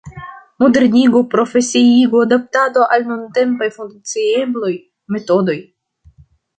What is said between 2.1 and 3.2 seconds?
adaptado al